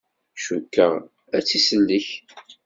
Cukkeɣ 0.45 0.93
ad 1.35 1.43
tt-isellek. 1.43 2.07